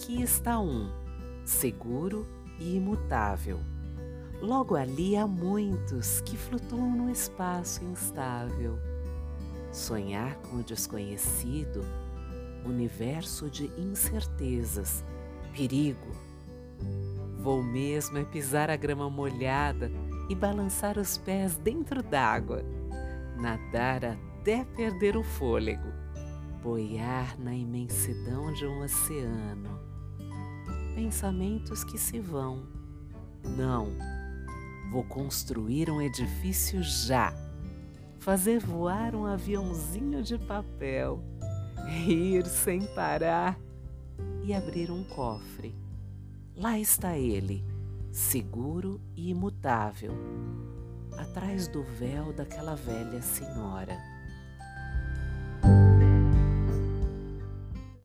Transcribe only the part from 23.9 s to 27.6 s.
até perder o fôlego, boiar na